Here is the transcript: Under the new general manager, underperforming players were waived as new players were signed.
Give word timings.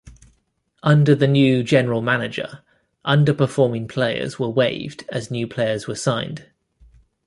Under 0.81 1.13
the 1.13 1.27
new 1.27 1.61
general 1.61 2.01
manager, 2.01 2.63
underperforming 3.05 3.87
players 3.87 4.39
were 4.39 4.49
waived 4.49 5.05
as 5.09 5.29
new 5.29 5.45
players 5.47 5.85
were 5.85 5.93
signed. 5.93 6.49